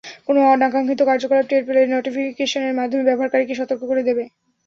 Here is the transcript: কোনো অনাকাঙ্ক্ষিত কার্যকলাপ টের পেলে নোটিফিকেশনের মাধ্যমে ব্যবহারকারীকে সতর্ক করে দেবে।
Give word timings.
কোনো 0.27 0.39
অনাকাঙ্ক্ষিত 0.47 1.01
কার্যকলাপ 1.09 1.45
টের 1.49 1.63
পেলে 1.67 1.81
নোটিফিকেশনের 1.87 2.77
মাধ্যমে 2.79 3.07
ব্যবহারকারীকে 3.09 3.53
সতর্ক 3.59 3.81
করে 3.89 4.01
দেবে। 4.07 4.23